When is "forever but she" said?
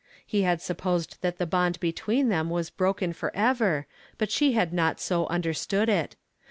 3.13-4.53